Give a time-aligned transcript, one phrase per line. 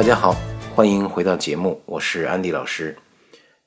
[0.00, 0.34] 大家好，
[0.74, 2.96] 欢迎回到节目，我是安迪老师。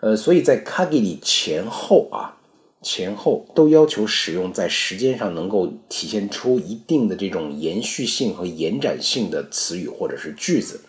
[0.00, 2.38] 呃，所以在卡 a g r 前后啊，
[2.80, 10.80] 前后都要求使用在时间上能够体现出一定的这种延续性和延展性的词语或者是句子。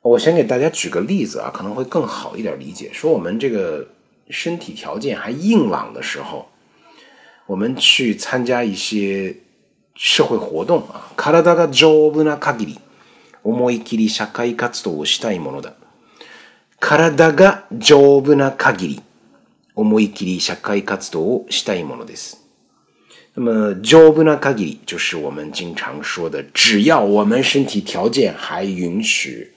[0.00, 2.90] 我先给大家举个例子啊，可能会更好一点理解。
[2.92, 3.86] 说我们这个
[4.30, 6.46] 身体条件还硬朗的时候，
[7.46, 9.36] 我们去参加一些。
[9.96, 10.88] 社会活動。
[11.14, 12.80] 体が丈夫な限り、
[13.44, 15.72] 思い切り社会活動をしたいものだ。
[16.80, 19.02] 体が丈夫な限り、
[19.76, 22.44] 思い切り社会活動をしたいものです。
[23.36, 29.54] 那么丈夫な限り就是我们经常说的，只要我们身体条件还允许，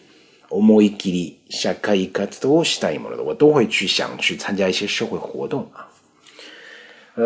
[0.52, 3.24] 思い切り社会活動をしたいものだ。
[3.24, 5.68] 我都会去想去参加一些社会活動。
[7.17, 7.23] 再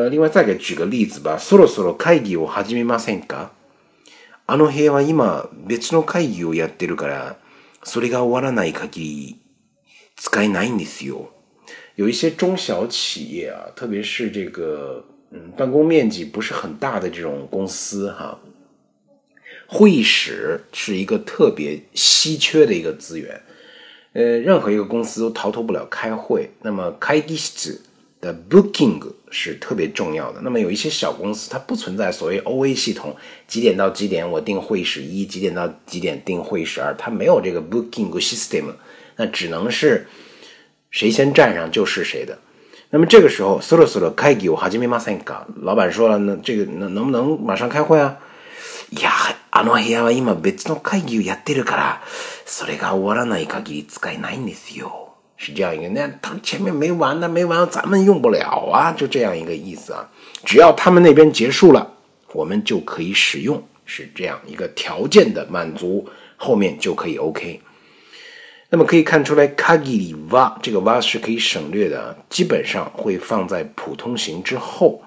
[11.97, 15.03] 有一些中小企业啊，特别是这个
[15.34, 18.40] 嗯，办公面积不是很大的这种公司哈，
[19.68, 23.41] 会议室是一个特别稀缺的一个资源。
[24.13, 27.81] 呃，任何一个公司都逃脱不了开会，那么开的室。
[28.22, 29.02] 的 booking
[29.32, 30.40] 是特别重要的。
[30.42, 33.16] 那么有一些小公司，它不存在所谓 OA 系统，
[33.48, 38.66] 几点到几点我定会议室一，几点到几点定会议室二，它没有这个 booking system，
[39.18, 40.08] 那只能是
[40.92, 42.38] 谁先站上就是谁的。
[42.92, 45.46] 那么这个时候，そろそろ会議を始めませんか？
[45.64, 48.18] 老板说了，那这个能能不能马上开会啊？
[48.92, 49.09] いや、
[49.50, 52.02] あの部屋は今別の会議をやってるから、
[52.46, 55.11] それが終わらない限り使えないんですよ。
[55.44, 60.07] 是这样一个，那他前面没完呢，没完咱们用不了啊，就这样一个意思啊。
[60.46, 61.94] 只要他们那边结束了，
[62.31, 66.07] 我们就可以使用，是这样一个条件的满足，
[66.38, 67.59] 后面就可以 OK。
[68.69, 75.02] 那么可以看出来，kagiri wa 这个 wa 是可以省略的，基本上会放在普通型之后。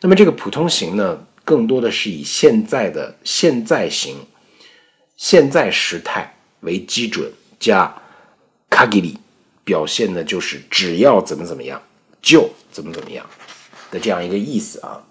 [0.00, 4.16] 那么这个普通型呢，更多的是以现在的现在型、
[5.16, 7.94] 现在时态为基准，加
[8.68, 9.14] kagiri。
[9.64, 11.80] 表现的就是只要怎么怎么样，
[12.22, 13.24] 就怎么怎么样
[13.90, 15.02] 的这样一个意思啊。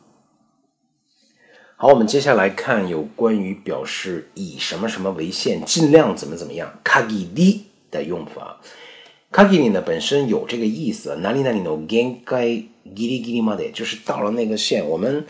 [1.76, 8.62] 好，我们接下来看有关于表示以什么什么为限，尽量怎么怎么样 k a g 的用法。
[9.32, 15.26] k a g 呢本身有这个意思，哪里哪里的边界，giri giri 就是到了那个线，我们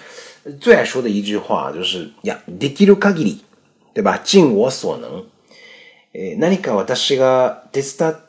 [0.60, 3.38] 最爱说的一句话就是呀，できる kagi
[3.94, 4.18] 对吧？
[4.22, 5.26] 尽我所能。
[6.14, 8.23] 诶，何か私がですだ。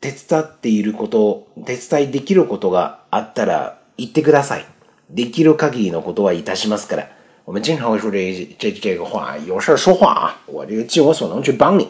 [0.00, 4.64] 手伝っていること、手伝いできることがあったら言ってください。
[5.10, 7.08] できる限りのことはいたしますから。
[7.46, 11.88] 我们经常会说这这这个话，有事说话啊，我这个尽我所能去帮你。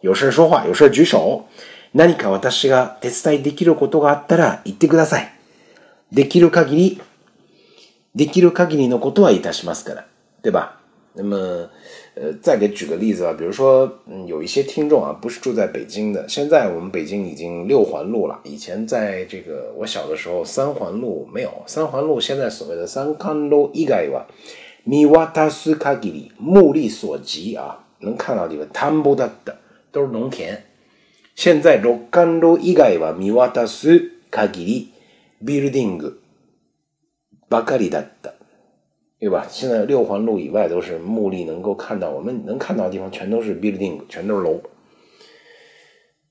[0.00, 1.44] 有事说话，有事举手。
[1.94, 5.30] 何か私が手伝いできることがあったら言ってください。
[6.10, 7.00] できる限り、
[8.16, 10.06] できる限りのことはいたしますから。
[10.42, 10.81] 对吧？
[11.14, 11.36] 那么，
[12.14, 16.26] 呃，再给举个例子吧，比如说，嗯、有一些听众啊，不是住在北京的。
[16.28, 21.50] 现在我们北京已经六环路了，以前在这个我小的时候，三环路没有。
[21.66, 24.26] 三环路现在所谓的三环路以外吧，
[26.44, 28.56] 目力所及啊，能看到的
[29.02, 29.56] 布达的
[29.90, 30.64] 都是农田。
[31.34, 33.14] 现在六环路以外吧，
[33.66, 34.88] 斯卡基里
[35.44, 36.10] b u i l d i n g
[37.50, 38.32] ばかりだった。
[39.22, 39.46] 对吧？
[39.48, 44.60] 现在六环路以外都是目力能够看到，我们能看到的地方全都是 building，全都是楼。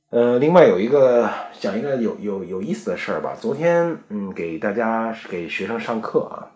[0.09, 3.33] 呃，另外有一个讲一个有有有意思的事儿吧。
[3.39, 6.51] 昨天，嗯，给大家给学生上课啊，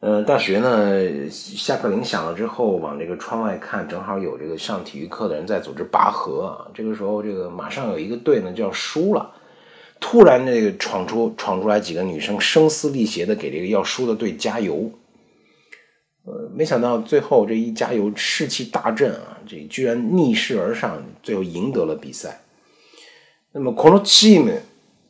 [0.00, 6.70] 呃，大学呢，下课铃响了之后，往这个窗外看，正好有这个上体育课的人在组织拔河。
[6.72, 9.30] 这个时候，这个马上有一个队呢就要输了。
[10.06, 14.90] 突然，那个闯出闯出来几个女生，声嘶力竭的给这个要输的队加油。
[16.24, 22.42] 呃，没想到最后这一加油，士气大振啊，这居然逆势而上，最后赢得了比赛。
[23.52, 24.60] 那么，このチーム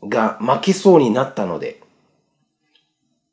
[0.08, 1.74] が負けそうになったので、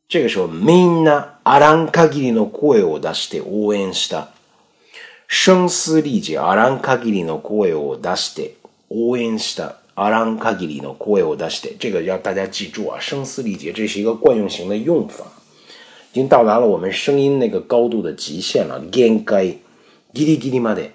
[0.10, 4.30] 这个时候みんなあらん限りの声を出して応援した。
[5.30, 8.56] 声嘶力竭，あらん限りの声を出して
[8.90, 9.81] 応援した。
[9.96, 15.26] あらんカギリの声を出して、这个要大家记住啊，声嘶力竭，这是一个惯用型的用法，
[16.12, 18.82] 已经到达了我们声音那个高度的极限了。
[18.90, 19.58] ぎんかい、
[20.14, 20.92] ディリディリマデ。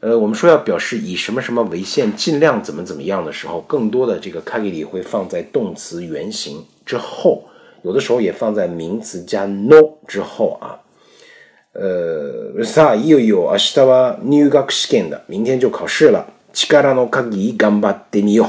[0.00, 7.44] 呃，我们说要表示以什么什么为限，尽量怎么怎么样的时候，更多的这个カギリ会放在动词原形之后，
[7.82, 10.78] 有的时候也放在名词加 no 之后啊。
[11.76, 15.22] えさあ、いよいよ明日は入学試験だ。
[15.26, 16.33] 明天就考试了。
[16.54, 18.48] 力の限り頑張ってみよ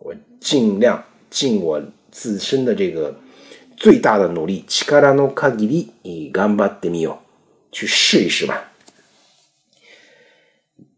[0.00, 1.82] う，我尽量尽我
[2.12, 3.14] 自身的这个
[3.76, 4.64] 最大的努力。
[4.68, 4.86] 限
[5.34, 7.16] カギリ頑張ってみよう，
[7.72, 8.62] 去试一试吧。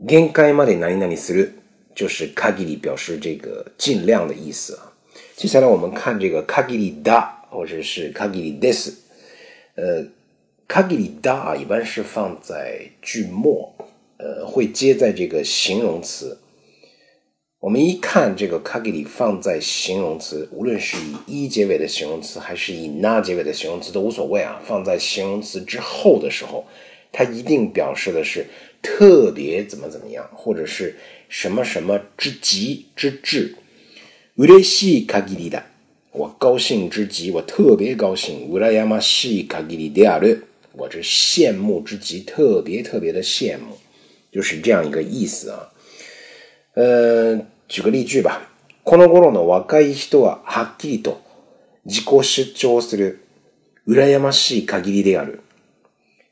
[0.01, 1.55] 限界まで何にする？
[1.97, 4.93] 就是カギ表示这个尽量的意思啊。
[5.35, 8.93] 接下来我们看这个カギだ，或者是カギです。
[9.77, 10.05] 呃，
[10.69, 13.75] カギだ一般是放在句末。
[14.19, 16.39] 呃，会接在这个形容词。
[17.61, 24.61] 我们一看，这个 kagiri 放在形容词，无论是以一结尾的形容词，还是以 na 结尾的形容词，都无所谓啊。
[24.67, 26.67] 放在形容词之后的时候，
[27.13, 28.47] 它一定表示的是
[28.83, 30.97] 特别怎么怎么样，或者是
[31.29, 33.55] 什么什么之极之至。
[36.11, 38.49] 我高兴之极，我特别高兴。
[38.51, 38.59] 我
[40.89, 43.79] 这羡慕之极，特别特别的羡慕。
[44.31, 45.71] 就是这样一个意思啊，
[46.75, 47.37] 呃，
[47.69, 48.45] 举个例句吧。
[48.85, 51.19] この頃の若い人ははっきりと
[51.85, 53.25] 自己主張する。
[53.87, 55.41] うらやましい限りである。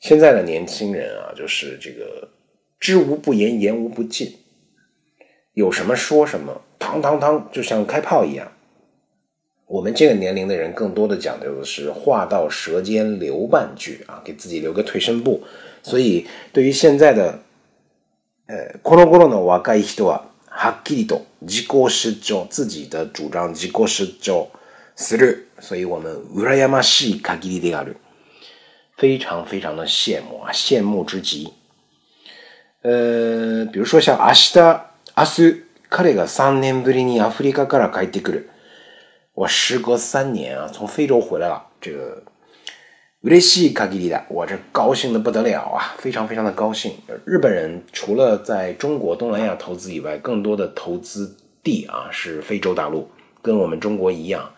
[0.01, 2.29] 现在的年轻人啊，就是这个
[2.79, 4.37] 知无不言，言无不尽，
[5.55, 8.53] 有什么说什么，堂堂堂就像开炮一样。
[9.67, 15.43] 我们这个年龄的人，更多的讲究的是话到舌尖留半句啊，给自己留个退身步。
[15.83, 17.46] 所以，对于现在的。
[18.83, 24.51] この頃の若い人は、はっきりと自己主張、自己的主張、自己主張
[24.95, 25.49] する。
[25.59, 27.97] 所以我们羨ましい限りである。
[28.99, 31.53] 非常非常的羡慕啊，羡慕之极。
[32.83, 34.81] 呃，比如说像明日、
[35.17, 38.51] 明日、彼が3年ぶりにアフリカから帰ってくる。
[39.35, 41.67] 我时隔三年啊，从非洲回来了。
[41.81, 42.23] 这个
[43.23, 45.97] 瑞利西卡吉利达，我这高兴的不得了啊！
[45.99, 46.93] 非常非常的高兴。
[47.25, 53.09] 日本人除了在中国、东南亚投资以外，更多的投资地啊是非洲大陆，
[53.41, 54.49] 跟我们中国一样。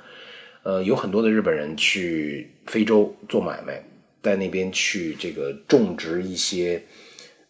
[0.64, 3.80] 呃，有很多的日本人去非洲做买卖，
[4.24, 6.82] 在那边去这个种植一些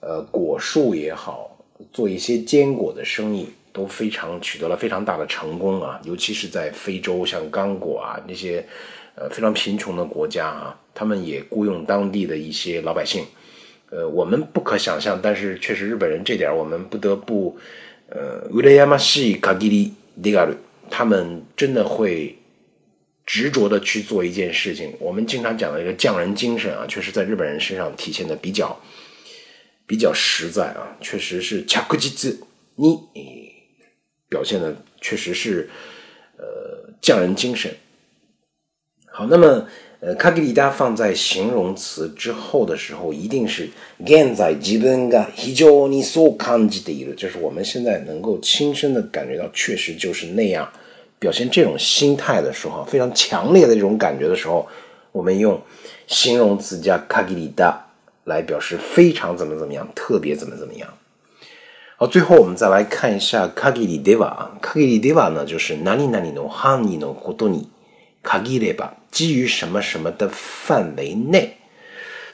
[0.01, 1.57] 呃果树也好，
[1.91, 5.99] 做一些坚果的生意，都非常取得了非常大的成功啊！
[6.05, 8.65] 尤其是在非洲，像刚果啊那些
[9.17, 10.79] 呃非常贫穷的国家啊。
[10.99, 13.25] 他们也雇佣当地的一些老百姓，
[13.89, 17.57] 呃，我们不可想象，但是确实日本人这点我们不得不，
[18.11, 20.53] 呃，乌雷亚马西卡迪里迪嘎鲁，
[20.91, 22.37] 他们真的会
[23.25, 24.93] 执着的去做一件事情。
[24.99, 28.77] 我们经常讲的一个匠人精神啊，确实在日本人身上体现的比较
[29.87, 32.37] 比较实在啊，确实是恰克吉兹
[32.75, 32.99] 尼
[34.29, 35.71] 表现的确实是
[36.39, 37.73] 呃匠人精神。
[39.07, 39.65] 好，那么。
[40.01, 43.69] 呃，卡格里达放在形容词之后的时候，一定是
[44.07, 50.69] 现在自分が非常にそう感じている，就是我们现在能够亲身的感觉到，确实就是那样。
[51.19, 54.65] 表现这种心态的时候，非常强烈的这种感觉的时候，
[55.11, 55.61] 我们用
[56.07, 57.87] 形容词加卡格里达
[58.23, 60.89] 来表示非常怎么怎么样，特别怎么怎么样。
[61.97, 67.67] 好，最后我们再来看一下かぎりでは、卡格里德瓦呢就是里哪里の範囲のことに
[68.23, 68.98] かぎれば。
[69.11, 71.57] 基于什么什么的范围内。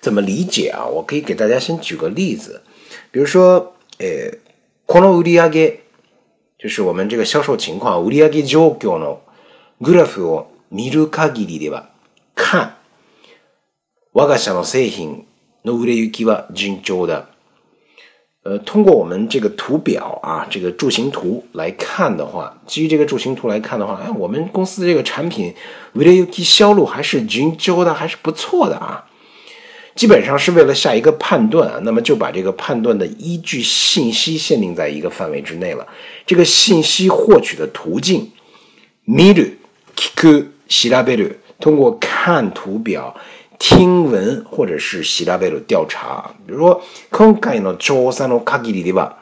[0.00, 0.84] 怎么理解啊？
[0.86, 2.62] 我可以给大家先举个例子，
[3.10, 4.04] 比如说，呃，
[4.86, 5.50] この売上
[6.58, 9.18] 就是我们这个销售情况，売上状況の
[9.80, 11.86] グラフを見る限りでは、
[12.34, 12.76] 看，
[14.12, 15.24] 我が社の製品
[15.64, 17.33] の売れ行きは順調だ。
[18.44, 25.54] 呃，通过我们这个图表啊，这个柱形图来看的话，基于这个柱形图来看的话，哎，我们公司这个产品
[25.96, 29.02] VDO 机销路还是均交的，还是不错的啊。
[29.96, 35.86] 基本上是为了下一个判断啊，那么就把这个判断的依据信息限定在一个范围之内了。
[36.26, 38.30] 这个信息获取的途径
[39.08, 39.48] ，miu
[39.96, 43.16] kiku shirabeu，通过看图表。
[43.66, 49.14] 听闻，或者是希拉贝鲁调查，比如说，今回の調査の限りでは、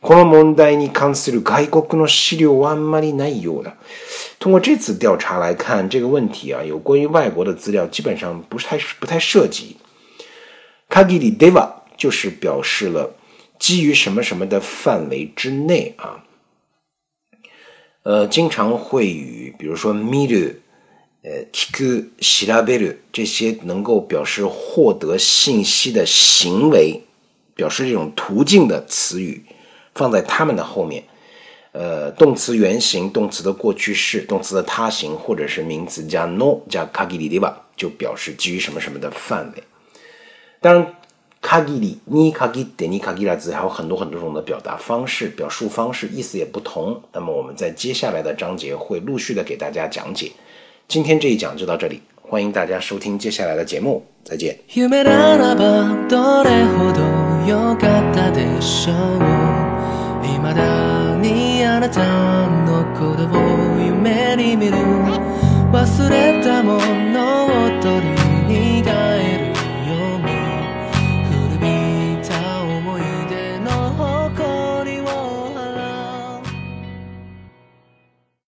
[0.00, 3.74] この問題に関する外国の資料はあまりないような。
[4.40, 9.76] 通过这次调查来看，这个问题啊，有关于外国的资料基本上不太不太涉及。
[10.88, 13.14] 限りでは就是表示了
[13.60, 16.24] 基于什么什么的范围之内啊。
[18.02, 20.56] 呃，经常会与比如说ミル。
[21.24, 27.02] 呃，kiku s 这些能够表示获得信息的行为，
[27.56, 29.44] 表示这种途径的词语，
[29.96, 31.02] 放在它们的后面。
[31.72, 39.62] 呃，动词原形、动词的过去式、动词的他形，或者是名词加 no 加 k a g i r i i a 就表示基于什么什么的范围。
[40.60, 40.94] 当然
[41.42, 47.00] ，kagiri n kagiri de ni k a g i r i a 还有很多很多种的表达方式、表述方式，意思也不同。
[47.12, 50.30] 那么我们在接下来的章节会陆续的给大家讲解。
[50.88, 54.54] 今天这一讲就到这里，欢迎大家收听接下来的节目，再见。